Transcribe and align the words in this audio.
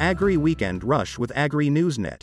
Agri 0.00 0.38
Weekend 0.38 0.82
Rush 0.82 1.18
with 1.18 1.30
Agri 1.36 1.68
Newsnet. 1.68 2.22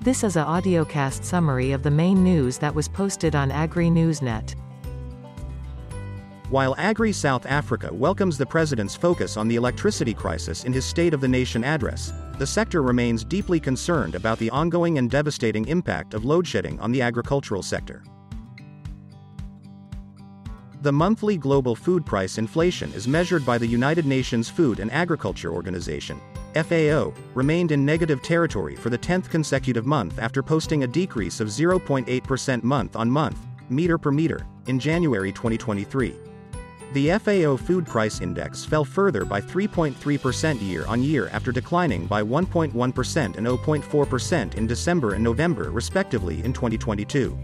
This 0.00 0.24
is 0.24 0.34
a 0.34 0.42
audiocast 0.42 1.22
summary 1.22 1.70
of 1.70 1.84
the 1.84 1.90
main 1.90 2.24
news 2.24 2.58
that 2.58 2.74
was 2.74 2.88
posted 2.88 3.36
on 3.36 3.52
Agri 3.52 3.90
Newsnet. 3.90 4.56
While 6.50 6.74
Agri 6.78 7.12
South 7.12 7.46
Africa 7.46 7.94
welcomes 7.94 8.36
the 8.36 8.46
president's 8.46 8.96
focus 8.96 9.36
on 9.36 9.46
the 9.46 9.54
electricity 9.54 10.14
crisis 10.14 10.64
in 10.64 10.72
his 10.72 10.84
State 10.84 11.14
of 11.14 11.20
the 11.20 11.28
Nation 11.28 11.62
address, 11.62 12.12
the 12.36 12.46
sector 12.46 12.82
remains 12.82 13.22
deeply 13.22 13.60
concerned 13.60 14.16
about 14.16 14.40
the 14.40 14.50
ongoing 14.50 14.98
and 14.98 15.08
devastating 15.08 15.68
impact 15.68 16.12
of 16.12 16.24
load 16.24 16.44
shedding 16.44 16.80
on 16.80 16.90
the 16.90 17.02
agricultural 17.02 17.62
sector. 17.62 18.02
The 20.80 20.92
monthly 20.92 21.36
global 21.36 21.74
food 21.74 22.06
price 22.06 22.38
inflation 22.38 22.92
is 22.92 23.08
measured 23.08 23.44
by 23.44 23.58
the 23.58 23.66
United 23.66 24.06
Nations 24.06 24.48
Food 24.48 24.78
and 24.78 24.92
Agriculture 24.92 25.52
Organization, 25.52 26.20
FAO, 26.54 27.12
remained 27.34 27.72
in 27.72 27.84
negative 27.84 28.22
territory 28.22 28.76
for 28.76 28.88
the 28.88 28.96
10th 28.96 29.28
consecutive 29.28 29.86
month 29.86 30.20
after 30.20 30.40
posting 30.40 30.84
a 30.84 30.86
decrease 30.86 31.40
of 31.40 31.48
0.8% 31.48 32.62
month 32.62 32.94
on 32.94 33.10
month, 33.10 33.38
meter 33.68 33.98
per 33.98 34.12
meter, 34.12 34.46
in 34.68 34.78
January 34.78 35.32
2023. 35.32 36.14
The 36.92 37.10
FAO 37.18 37.56
Food 37.56 37.84
Price 37.84 38.20
Index 38.20 38.64
fell 38.64 38.84
further 38.84 39.24
by 39.24 39.40
3.3% 39.40 40.62
year 40.62 40.86
on 40.86 41.02
year 41.02 41.28
after 41.32 41.50
declining 41.50 42.06
by 42.06 42.22
1.1% 42.22 43.36
and 43.36 43.46
0.4% 43.46 44.54
in 44.54 44.66
December 44.68 45.14
and 45.14 45.24
November, 45.24 45.72
respectively, 45.72 46.42
in 46.44 46.52
2022. 46.52 47.36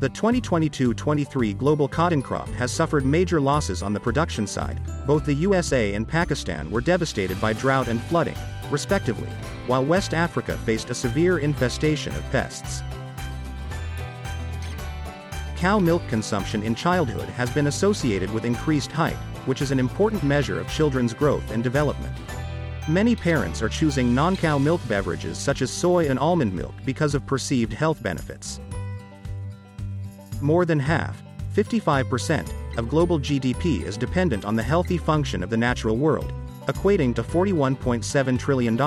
The 0.00 0.10
2022-23 0.10 1.56
global 1.56 1.86
cotton 1.86 2.20
crop 2.20 2.48
has 2.48 2.72
suffered 2.72 3.06
major 3.06 3.40
losses 3.40 3.80
on 3.80 3.92
the 3.92 4.00
production 4.00 4.44
side. 4.44 4.80
Both 5.06 5.24
the 5.24 5.34
USA 5.34 5.94
and 5.94 6.06
Pakistan 6.06 6.68
were 6.68 6.80
devastated 6.80 7.40
by 7.40 7.52
drought 7.52 7.86
and 7.86 8.02
flooding, 8.02 8.34
respectively, 8.72 9.28
while 9.68 9.84
West 9.84 10.12
Africa 10.12 10.58
faced 10.58 10.90
a 10.90 10.94
severe 10.94 11.38
infestation 11.38 12.14
of 12.16 12.28
pests. 12.32 12.82
Cow 15.56 15.78
milk 15.78 16.02
consumption 16.08 16.64
in 16.64 16.74
childhood 16.74 17.28
has 17.28 17.48
been 17.50 17.68
associated 17.68 18.30
with 18.34 18.44
increased 18.44 18.90
height, 18.90 19.16
which 19.46 19.62
is 19.62 19.70
an 19.70 19.78
important 19.78 20.24
measure 20.24 20.58
of 20.60 20.68
children's 20.68 21.14
growth 21.14 21.48
and 21.52 21.62
development. 21.62 22.14
Many 22.88 23.14
parents 23.14 23.62
are 23.62 23.68
choosing 23.68 24.12
non-cow 24.12 24.58
milk 24.58 24.80
beverages 24.88 25.38
such 25.38 25.62
as 25.62 25.70
soy 25.70 26.08
and 26.10 26.18
almond 26.18 26.52
milk 26.52 26.74
because 26.84 27.14
of 27.14 27.24
perceived 27.24 27.72
health 27.72 28.02
benefits. 28.02 28.60
More 30.40 30.64
than 30.64 30.78
half, 30.78 31.22
55%, 31.54 32.76
of 32.76 32.88
global 32.88 33.20
GDP 33.20 33.82
is 33.82 33.96
dependent 33.96 34.44
on 34.44 34.56
the 34.56 34.62
healthy 34.62 34.98
function 34.98 35.42
of 35.42 35.50
the 35.50 35.56
natural 35.56 35.96
world, 35.96 36.32
equating 36.66 37.14
to 37.14 37.22
$41.7 37.22 38.38
trillion, 38.38 38.78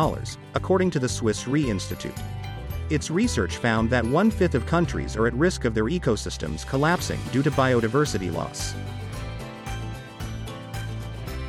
according 0.54 0.92
to 0.92 1.00
the 1.00 1.10
Swiss 1.10 1.48
Re 1.48 1.70
Institute. 1.70 2.16
Its 2.90 3.10
research 3.10 3.58
found 3.58 3.90
that 3.90 4.06
one 4.06 4.32
fifth 4.32 4.56
of 4.56 4.66
countries 4.66 5.16
are 5.16 5.28
at 5.28 5.34
risk 5.34 5.66
of 5.66 5.74
their 5.74 5.86
ecosystems 5.86 6.66
collapsing 6.66 7.20
due 7.32 7.44
to 7.44 7.52
biodiversity 7.52 8.32
loss. 8.32 8.74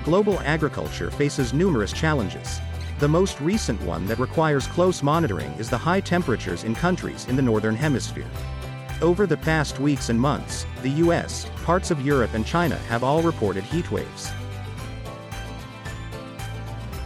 Global 0.05 0.41
agriculture 0.41 1.11
faces 1.11 1.53
numerous 1.53 1.93
challenges. 1.93 2.61
The 2.99 3.09
most 3.09 3.41
recent 3.41 3.81
one 3.83 4.07
that 4.07 4.19
requires 4.19 4.67
close 4.67 5.03
monitoring 5.03 5.53
is 5.53 5.71
the 5.71 5.79
high 5.79 6.01
temperatures 6.01 6.65
in 6.65 6.75
countries 6.75 7.27
in 7.29 7.37
the 7.37 7.43
Northern 7.43 7.77
Hemisphere. 7.77 8.31
Over 9.01 9.29
the 9.29 9.37
past 9.37 9.79
weeks 9.79 10.09
and 10.09 10.21
months, 10.21 10.67
the 10.83 10.91
US, 11.07 11.47
parts 11.63 11.93
of 11.93 12.05
Europe 12.05 12.35
and 12.35 12.45
China 12.45 12.75
have 12.89 13.05
all 13.05 13.23
reported 13.23 13.63
heat 13.63 13.89
waves. 13.93 14.33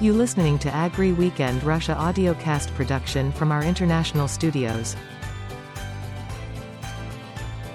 You 0.01 0.15
listening 0.15 0.59
to 0.61 0.75
Agri 0.75 1.13
Weekend 1.13 1.63
Rush 1.63 1.91
a 1.91 1.95
audiocast 1.95 2.73
production 2.75 3.31
from 3.31 3.53
our 3.53 3.63
international 3.63 4.27
studios. 4.27 4.97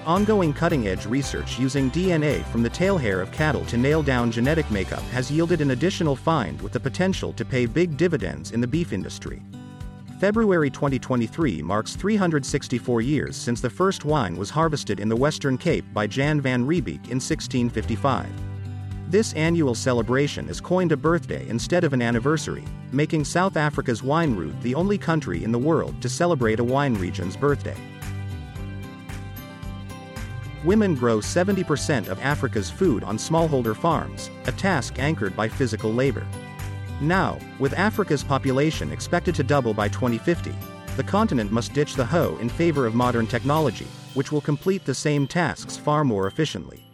Ongoing 0.04 0.52
cutting-edge 0.52 1.06
research 1.06 1.56
using 1.56 1.88
DNA 1.88 2.44
from 2.46 2.64
the 2.64 2.70
tail 2.70 2.98
hair 2.98 3.20
of 3.20 3.30
cattle 3.30 3.64
to 3.66 3.76
nail 3.76 4.02
down 4.02 4.32
genetic 4.32 4.68
makeup 4.72 5.02
has 5.12 5.30
yielded 5.30 5.60
an 5.60 5.70
additional 5.70 6.16
find 6.16 6.60
with 6.60 6.72
the 6.72 6.80
potential 6.80 7.32
to 7.34 7.44
pay 7.44 7.66
big 7.66 7.96
dividends 7.96 8.50
in 8.50 8.60
the 8.60 8.66
beef 8.66 8.92
industry. 8.92 9.40
February 10.18 10.68
2023 10.68 11.62
marks 11.62 11.94
364 11.94 13.00
years 13.00 13.36
since 13.36 13.60
the 13.60 13.70
first 13.70 14.04
wine 14.04 14.36
was 14.36 14.50
harvested 14.50 14.98
in 14.98 15.08
the 15.08 15.14
Western 15.14 15.56
Cape 15.56 15.84
by 15.94 16.08
Jan 16.08 16.40
van 16.40 16.66
Riebeeck 16.66 17.04
in 17.04 17.20
1655. 17.20 18.26
This 19.08 19.32
annual 19.34 19.76
celebration 19.76 20.48
is 20.48 20.60
coined 20.60 20.90
a 20.90 20.96
birthday 20.96 21.48
instead 21.48 21.84
of 21.84 21.92
an 21.92 22.02
anniversary, 22.02 22.64
making 22.90 23.24
South 23.24 23.56
Africa's 23.56 24.02
wine 24.02 24.34
route 24.34 24.60
the 24.60 24.74
only 24.74 24.98
country 24.98 25.44
in 25.44 25.52
the 25.52 25.58
world 25.58 26.02
to 26.02 26.08
celebrate 26.08 26.58
a 26.58 26.64
wine 26.64 26.94
region's 26.94 27.36
birthday. 27.36 27.76
Women 30.64 30.96
grow 30.96 31.18
70% 31.18 32.08
of 32.08 32.20
Africa's 32.20 32.70
food 32.70 33.04
on 33.04 33.18
smallholder 33.18 33.76
farms, 33.76 34.30
a 34.46 34.52
task 34.52 34.98
anchored 34.98 35.36
by 35.36 35.48
physical 35.48 35.94
labor. 35.94 36.26
Now, 37.00 37.38
with 37.60 37.74
Africa's 37.74 38.24
population 38.24 38.90
expected 38.90 39.34
to 39.36 39.44
double 39.44 39.72
by 39.72 39.88
2050, 39.88 40.52
the 40.96 41.04
continent 41.04 41.52
must 41.52 41.72
ditch 41.72 41.94
the 41.94 42.04
hoe 42.04 42.36
in 42.40 42.48
favor 42.48 42.86
of 42.86 42.94
modern 42.94 43.26
technology, 43.26 43.86
which 44.14 44.32
will 44.32 44.40
complete 44.40 44.84
the 44.84 44.94
same 44.94 45.28
tasks 45.28 45.76
far 45.76 46.02
more 46.02 46.26
efficiently. 46.26 46.84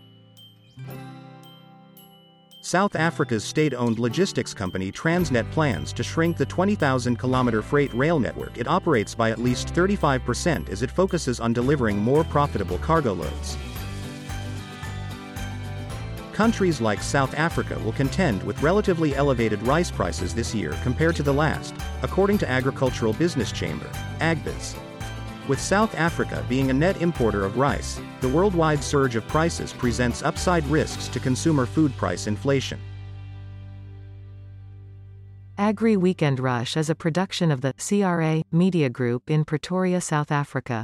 South 2.60 2.96
Africa's 2.96 3.44
state-owned 3.44 3.98
logistics 3.98 4.52
company 4.52 4.90
Transnet 4.90 5.50
plans 5.50 5.92
to 5.94 6.02
shrink 6.02 6.36
the 6.36 6.46
20,000-kilometer 6.46 7.62
freight 7.62 7.92
rail 7.94 8.18
network 8.18 8.56
it 8.58 8.66
operates 8.66 9.14
by 9.14 9.30
at 9.30 9.38
least 9.38 9.68
35% 9.74 10.70
as 10.70 10.82
it 10.82 10.90
focuses 10.90 11.40
on 11.40 11.52
delivering 11.52 11.98
more 11.98 12.24
profitable 12.24 12.78
cargo 12.78 13.12
loads 13.12 13.58
countries 16.34 16.80
like 16.80 17.00
South 17.00 17.34
Africa 17.34 17.78
will 17.84 17.92
contend 17.92 18.42
with 18.42 18.62
relatively 18.62 19.14
elevated 19.14 19.62
rice 19.62 19.90
prices 19.90 20.34
this 20.34 20.54
year 20.54 20.76
compared 20.82 21.16
to 21.16 21.22
the 21.22 21.32
last, 21.32 21.74
according 22.02 22.38
to 22.38 22.50
Agricultural 22.50 23.12
Business 23.14 23.52
Chamber, 23.52 23.88
Agbiz. 24.18 24.74
With 25.46 25.60
South 25.60 25.94
Africa 25.94 26.44
being 26.48 26.70
a 26.70 26.74
net 26.74 27.00
importer 27.00 27.44
of 27.44 27.56
rice, 27.56 28.00
the 28.20 28.28
worldwide 28.28 28.82
surge 28.82 29.14
of 29.14 29.26
prices 29.28 29.72
presents 29.72 30.22
upside 30.22 30.66
risks 30.66 31.08
to 31.08 31.20
consumer 31.20 31.66
food 31.66 31.96
price 31.96 32.26
inflation. 32.26 32.80
Agri 35.56 35.96
Weekend 35.96 36.40
Rush 36.40 36.76
is 36.76 36.90
a 36.90 36.94
production 36.94 37.52
of 37.52 37.60
the 37.60 37.74
CRA 37.74 38.42
Media 38.50 38.88
Group 38.88 39.30
in 39.30 39.44
Pretoria, 39.44 40.00
South 40.00 40.32
Africa. 40.32 40.82